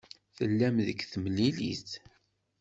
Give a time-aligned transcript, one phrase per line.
[0.37, 1.89] Tellam deg temlilit?